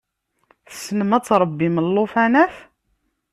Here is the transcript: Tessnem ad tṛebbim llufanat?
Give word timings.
Tessnem 0.69 1.11
ad 1.17 1.23
tṛebbim 1.23 1.75
llufanat? 1.85 2.55